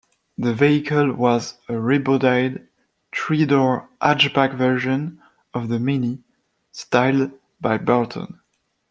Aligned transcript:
The 0.35 0.55
vehicle 0.55 1.13
was 1.13 1.59
a 1.69 1.73
rebodied, 1.73 2.65
three-door 3.15 3.87
hatchback 4.01 4.55
version 4.57 5.21
of 5.53 5.69
the 5.69 5.77
Mini, 5.79 6.23
styled 6.71 7.33
by 7.59 7.77
Bertone. 7.77 8.39